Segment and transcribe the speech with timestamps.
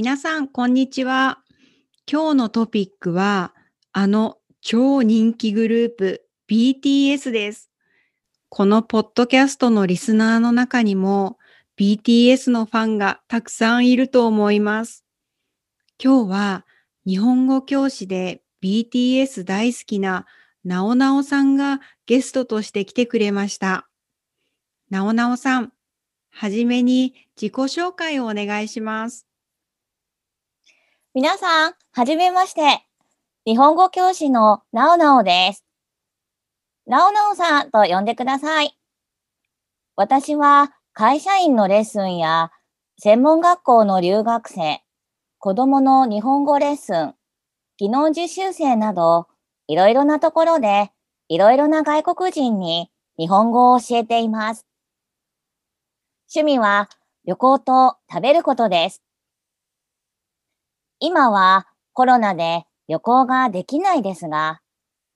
[0.00, 1.40] 皆さん、こんにちは。
[2.08, 3.52] 今日のトピックは、
[3.90, 7.68] あの超人気グループ BTS です。
[8.48, 11.38] このポッドキャストのリスナーの中にも
[11.76, 15.04] BTS のファンがたくさんいると思います。
[16.00, 16.66] 今日は
[17.04, 20.26] 日本語教師で BTS 大好きな
[20.62, 23.88] なおなおさんがゲストとして来てくれました。
[24.90, 25.72] なおなおさん、
[26.30, 29.27] はじめに自己紹介をお願いします。
[31.14, 32.84] 皆さん、はじめまして。
[33.46, 35.64] 日本語教師のなおなおです。
[36.86, 38.78] なおなおさんと呼んでください。
[39.96, 42.52] 私は会社員のレッスンや
[42.98, 44.82] 専門学校の留学生、
[45.38, 47.14] 子供の日本語レッスン、
[47.78, 49.28] 技能実習生など、
[49.66, 50.90] いろいろなところで
[51.28, 54.66] いろいろな外国人に日本語を教えています。
[56.34, 56.90] 趣味は
[57.24, 59.02] 旅行と食べることです。
[61.00, 64.60] 今はコロナで旅行ができないですが、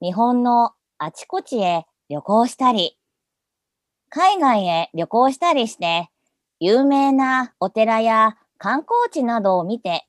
[0.01, 2.97] 日本のあちこちへ旅行したり、
[4.09, 6.09] 海外へ旅行したりして、
[6.59, 10.07] 有名なお寺や観光地などを見て、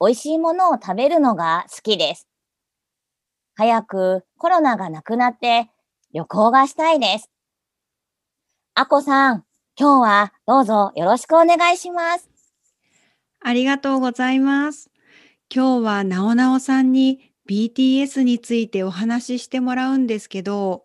[0.00, 2.28] 美味しいものを食べるのが好きです。
[3.54, 5.70] 早くコロナがなくなって
[6.12, 7.30] 旅行がしたいです。
[8.74, 9.44] あこさん、
[9.78, 12.28] 今日はどうぞよろしくお願いします。
[13.40, 14.90] ありがとうございます。
[15.54, 20.84] 今日はなおなおさんに BTS についてお話ししてもらうんですけど、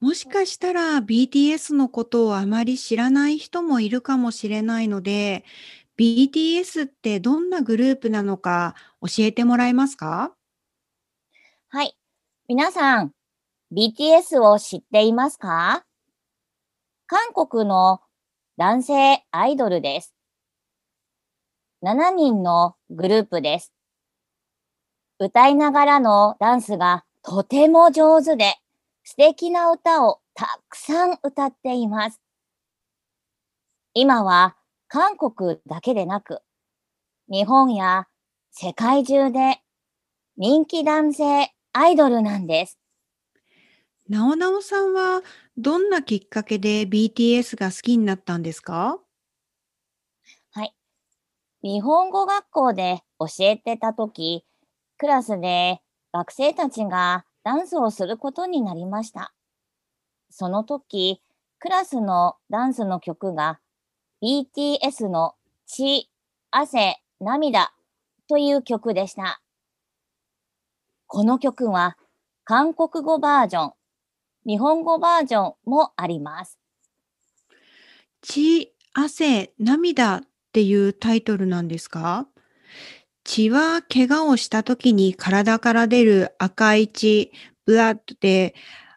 [0.00, 5.44] もしかしたら BTS のことをあまり知らない人もいるかもしれないので、
[5.98, 10.34] BTS ってどんなグループなのか教えてもらえますか？
[11.68, 11.96] はい。
[12.46, 13.12] 皆さん、
[13.72, 15.86] BTS を知っていますか？
[17.06, 18.00] 韓国の
[18.58, 20.14] 男性アイドルです。
[21.82, 23.72] 7人のグループです。
[25.18, 28.56] 歌いながらのダンスがとても上手で
[29.02, 32.20] 素敵な歌をたくさん歌っています。
[33.94, 34.56] 今は
[34.88, 36.42] 韓国だけでなく
[37.30, 38.08] 日本や
[38.52, 39.60] 世界中で
[40.36, 42.78] 人気男性アイドルなんです。
[44.08, 45.22] なおなおさんは
[45.56, 48.98] どんなきっかけで BTS が好きになったんですか？
[50.52, 50.74] はい。
[51.62, 54.44] 日本語学校で教えてた時、
[54.98, 55.80] クラスで
[56.12, 59.34] 学生たちがダンスをすることになりました。
[60.30, 61.20] その時、
[61.58, 63.60] クラスのダンスの曲が
[64.22, 65.34] BTS の
[65.66, 66.08] 血、
[66.50, 67.72] 汗、涙
[68.28, 69.40] という曲でした。
[71.06, 71.96] この曲は
[72.44, 73.72] 韓国語バージョン、
[74.46, 76.58] 日本語バージョンもあります。
[78.22, 80.20] 血、汗、涙っ
[80.52, 82.26] ていうタイトルなんですか？
[83.26, 87.32] 血は怪我をした時に体から出る赤い血、
[87.66, 88.54] ブラッドで、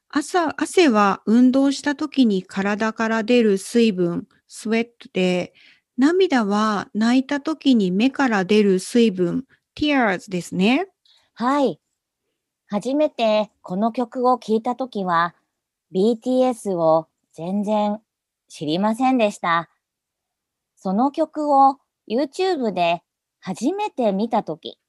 [0.07, 5.53] 朝、汗は運動した時に体から出る水分、スウェットで、
[5.97, 9.45] 涙は泣いた時に目から出る水分、
[9.75, 10.87] tears ですね。
[11.33, 11.79] はい。
[12.67, 15.33] 初めてこの曲を聴いた時は、
[15.93, 17.99] BTS を全然
[18.47, 19.69] 知りませんでした。
[20.75, 23.01] その曲を YouTube で
[23.39, 24.79] 初めて見たとき、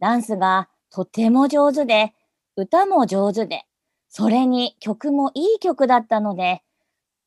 [0.00, 2.12] ダンスがとても上手で、
[2.56, 3.64] 歌も上手で、
[4.08, 6.62] それに曲もいい曲だったので、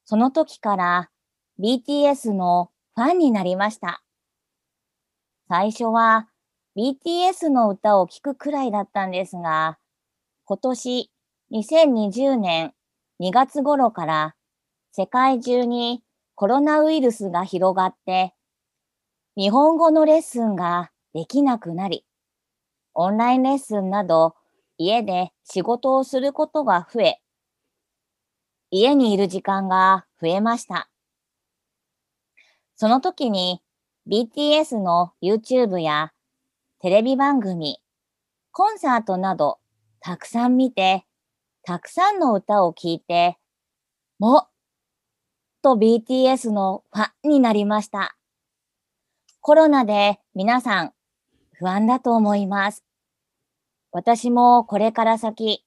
[0.06, 1.09] その時から
[1.59, 4.03] BTS のファンになりました。
[5.47, 6.28] 最初は
[6.78, 9.78] BTS の歌を聴くくらいだったんですが、
[10.45, 11.12] 今年
[11.53, 12.73] 2020年
[13.22, 14.35] 2月頃から
[14.91, 16.03] 世界中に
[16.35, 18.33] コロナウイルスが広がって
[19.38, 22.06] 日本語のレッスンができなくなり、
[22.94, 24.36] オンラインレッスンなど
[24.78, 27.22] 家で仕事をすることが増え、
[28.72, 30.89] 家にいる時間が増えました。
[32.75, 33.62] その時に
[34.10, 36.12] BTS の YouTube や
[36.81, 37.78] テレビ番組、
[38.51, 39.60] コンサートなど
[40.01, 41.06] たくさん見て、
[41.63, 43.38] たくさんの歌を聴いて、
[44.19, 44.50] もっ
[45.62, 48.18] と BTS のファンになりました。
[49.44, 50.94] コロナで皆さん
[51.54, 52.84] 不安だと思います。
[53.92, 55.66] 私もこれから先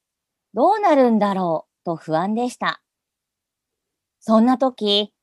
[0.53, 2.81] どうなるんだろうと不安でした。
[4.21, 5.13] そんな時、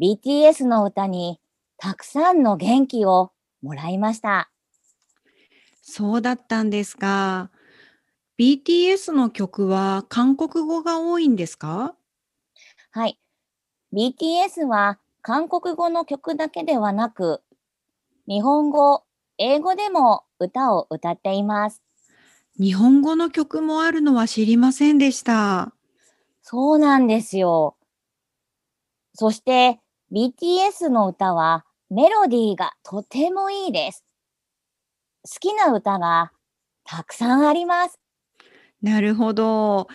[0.00, 1.40] BTS の歌に
[1.76, 3.32] たくさんの元気を
[3.62, 4.52] もらいました。
[5.82, 7.50] そうだったんですか。
[8.38, 11.96] BTS の曲は韓国語が多いんですか？
[12.92, 13.18] はい。
[13.92, 17.42] BTS は韓国語の曲だけではなく、
[18.32, 19.04] 日本語、
[19.36, 21.82] 英語でも歌を歌っています。
[22.58, 25.74] 日本語の曲もあるのは知りませんでした。
[26.40, 27.76] そうなんですよ。
[29.12, 29.80] そして、
[30.12, 34.02] BTS の歌はメロディーがとてもいいです。
[35.24, 36.32] 好きな歌が
[36.84, 38.00] たくさんあります。
[38.80, 39.88] なるほど。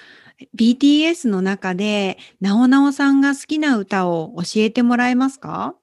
[0.56, 5.74] BTS の中で、なおなおさんが好きな歌を教えてもらえますか？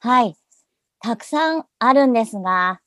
[0.00, 0.36] はい。
[1.00, 2.80] たくさんあるんですが、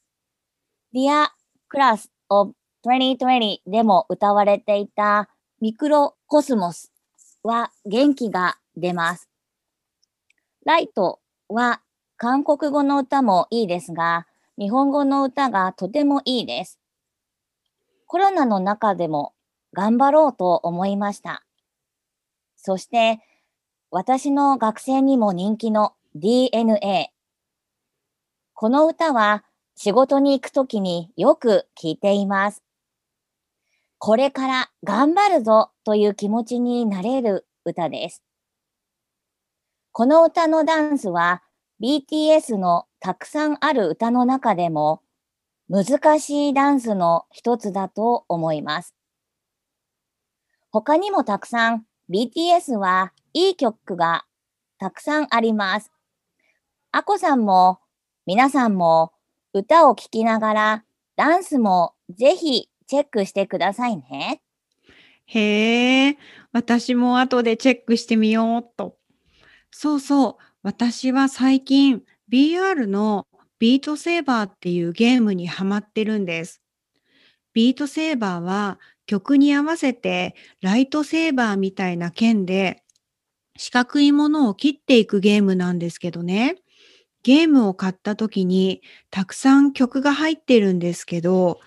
[0.93, 1.27] Dear
[1.73, 2.53] Class of
[2.85, 5.29] 2020でも歌われていた
[5.61, 6.91] ミクロコスモス
[7.43, 9.29] は元気が出ます。
[10.65, 11.81] ライトは
[12.17, 14.27] 韓国語の歌もいいですが、
[14.57, 16.79] 日本語の歌がとてもいいです。
[18.07, 19.33] コロナの中でも
[19.73, 21.45] 頑張ろうと思いました。
[22.55, 23.19] そして、
[23.91, 27.11] 私の学生にも人気の DNA。
[28.61, 32.61] この歌は仕事に行くときによく聴いています。
[33.99, 38.21] これから頑張るぞという気持ちになれる歌です。
[39.93, 41.41] この歌のダンスは
[41.81, 45.03] BTS のたくさんある歌の中でも
[45.69, 48.93] 難しいダンスの一つだと思います。
[50.69, 54.25] 他にもたくさん BTS はいい曲が
[54.79, 55.93] たくさんあります。
[56.91, 57.79] あこさんも
[58.29, 59.11] 皆さんも
[59.53, 60.85] 歌を聴きながら
[61.15, 64.43] ダンスもぜひチェックしてくださいね。
[65.25, 66.17] へえ、
[66.51, 68.97] 私も後でチェックしてみようっと。
[69.71, 73.25] そうそう、私は最近 BR の
[73.57, 76.61] ビートセーバーっていうゲームにハマってるんです。
[77.53, 78.77] ビートセーバーは
[79.07, 82.83] 曲に合わせてライトセーバーみたいな剣で
[83.57, 86.57] 四角いものを切っていくゲームなんですけどね。
[87.23, 88.81] ゲームを買った時に
[89.11, 91.59] たくさん曲が入ってるんですけど、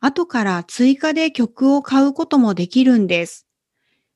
[0.00, 3.46] 後から追加で曲を買うこともできるんです。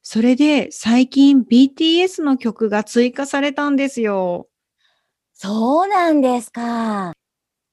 [0.02, 4.48] それで最近 BTS の曲が追加されたんですよ。
[5.32, 7.12] そうなんですか。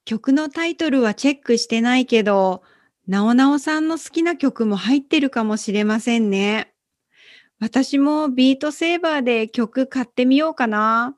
[0.06, 2.64] 曲のタイトルはチェックしてないけど、
[3.08, 6.74] なおなおさんの好きな曲も入ってるかもしれませんね。
[7.60, 11.16] 私もビートセーバーで曲買ってみようかな。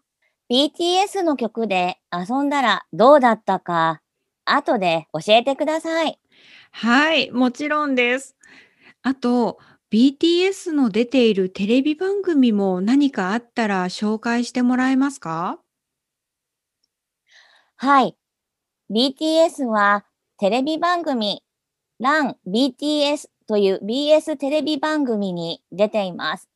[0.52, 4.02] BTS の曲で遊んだらどうだったか、
[4.44, 6.20] 後で教えてください。
[6.72, 8.36] はい、もちろんです。
[9.02, 9.60] あと、
[9.94, 15.58] BTS の出ているテレビ番組も何かあったら紹介してもらえますか？
[17.78, 18.18] はい。
[18.90, 20.04] BTS は
[20.38, 21.44] テレビ番組
[22.02, 26.50] RUN BTS という BS テレビ番組に出ています。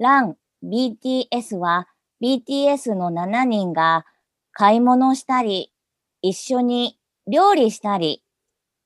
[0.00, 1.88] RUN BTS は
[2.26, 4.04] BTS の7人が
[4.50, 5.72] 買い物したり、
[6.22, 6.98] 一緒に
[7.30, 8.24] 料理したり、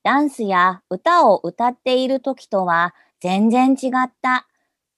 [0.03, 4.47] ダンスや歌を歌っている時とは全然違った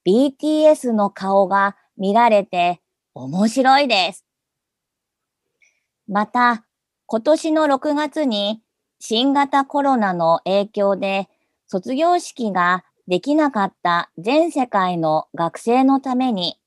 [0.05, 2.81] BTS の顔が見られて
[3.13, 4.25] 面白いです。
[6.09, 6.65] また、
[7.05, 8.61] 今年の6月に
[8.99, 11.29] 新型コロナの影響で
[11.67, 16.57] 卒業式ができなかった全世界の学生のために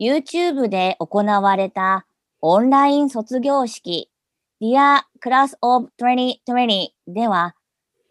[0.00, 2.06] YouTube で行われた
[2.40, 4.10] オンライン卒業式
[4.62, 7.56] Dear Class of 2020では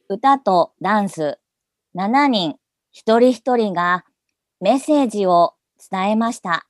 [0.09, 1.39] 歌とダンス
[1.95, 2.55] 7人
[2.91, 4.03] 一人一人が
[4.59, 5.53] メッセージを
[5.89, 6.67] 伝えました。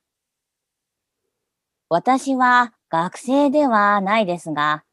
[1.88, 4.84] 私は学生ではないですが、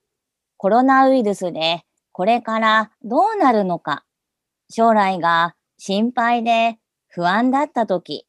[0.57, 4.05] コロナウイルスでこれからどうなるのか、
[4.69, 6.79] 将来が心配で
[7.09, 8.25] 不安だったとき、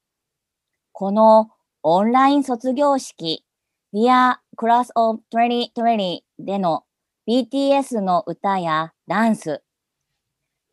[0.93, 1.51] この
[1.89, 3.45] オンライン卒業式
[3.95, 6.83] Dear Class of 2020での
[7.29, 9.63] BTS の歌やダンス、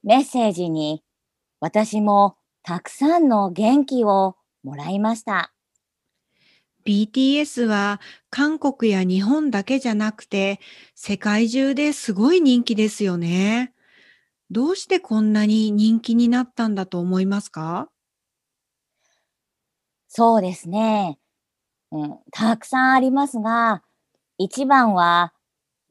[0.02, 1.04] メッセージに
[1.60, 5.54] 私もたくさんの元気をもらいました。
[6.84, 8.02] BTS は
[8.32, 10.60] 韓国や日本だけじゃなくて
[10.96, 13.72] 世界中ですごい人気ですよね。
[14.50, 17.93] どうしてこんなに人気になったんだと思いますか？
[20.16, 21.18] そうですね。
[21.92, 23.82] うん、たくさんありますが、
[24.38, 25.34] 一番は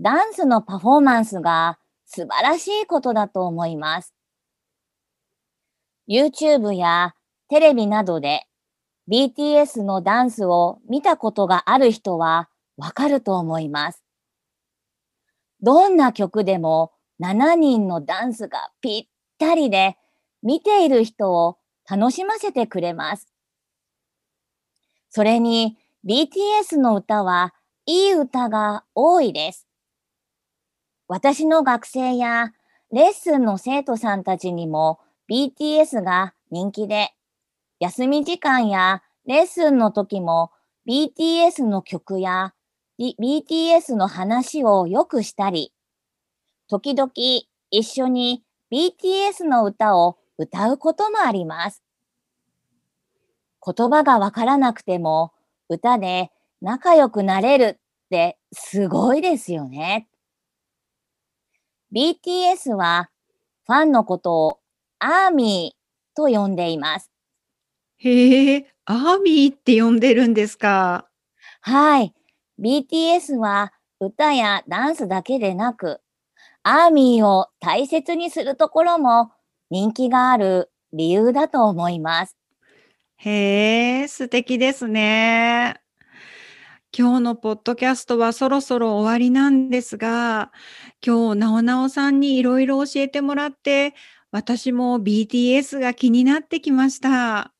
[0.01, 4.15] ダンスのパフォーマンスが素晴らしいことだと思います。
[6.09, 7.17] YouTube や
[7.49, 8.47] テレビなどで
[9.11, 14.05] BTS のダンスを見たことがある人はわかると思います。
[15.61, 19.05] どんな曲でも7人のダンスがぴっ
[19.39, 19.97] たりで
[20.45, 21.59] 見ている人を
[21.91, 23.32] 楽しませてくれます。
[25.15, 25.77] それに
[26.07, 27.53] BTS の歌は
[27.85, 29.69] いい歌が多いです。
[31.07, 32.55] 私の学生や
[32.91, 35.01] レッスンの生徒さんたちにも
[35.31, 37.11] BTS が人気で、
[37.79, 40.51] 休み時間やレッスンの時も
[40.89, 42.55] BTS の曲や
[42.99, 45.75] BTS の話をよくしたり、
[46.69, 47.13] 時々
[47.71, 51.83] 一緒に BTS の歌を歌うこともあります。
[53.65, 55.33] 言葉がわからなくても
[55.69, 57.77] 歌で仲良くなれるっ
[58.11, 60.09] てすごいですよね。
[61.95, 63.11] BTS は
[63.67, 64.59] ファンのことを
[64.99, 67.11] アーミーと呼んでいます。
[67.99, 71.07] へえ、アーミーって呼んでるんですか？
[71.61, 72.15] はい。
[72.61, 76.01] BTS は歌やダンスだけでなく、
[76.65, 79.31] アーミーを大切にするところも
[79.71, 82.37] 人気がある理由だと思います。
[83.25, 85.81] へえ、素敵ですね。
[86.93, 90.51] 今日のポッドキャストはそろそろ終わりなんですが、
[91.07, 93.95] 今日、なおなおさんにいろいろ教えてもらって、
[94.33, 97.55] 私も BTS が気になってきました。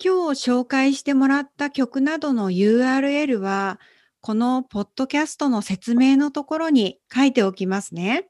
[0.00, 3.80] 今日紹介してもらった曲などの URL は、
[4.20, 8.28] このポッドキャストの説明のところに書いておきますね。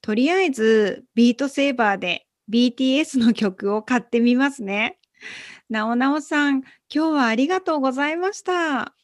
[0.00, 4.98] とりあえず、ビートセーバーで BTS の曲を買ってみますね。
[5.68, 6.62] なおなおさん、
[6.92, 8.94] 今日はありがとうございました。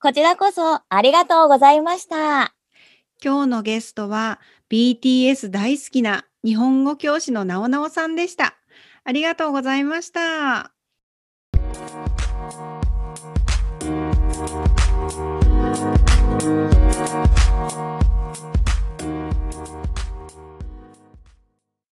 [0.00, 2.54] こちらこそありがとうございました。
[3.22, 8.56] 今日のゲストは BTS 大好きな日本語教師のなおなおさんでした。
[9.04, 10.77] ありがとうございました。